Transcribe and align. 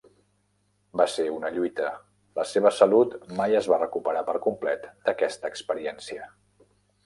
Va 1.01 1.05
ser 1.15 1.25
una 1.33 1.51
lluita; 1.57 1.91
la 2.41 2.47
seva 2.53 2.73
salut 2.79 3.15
mai 3.43 3.55
es 3.61 3.69
va 3.75 3.81
recuperar 3.85 4.27
per 4.33 4.37
complet 4.49 4.91
d'aquesta 5.07 5.55
experiència. 5.57 6.29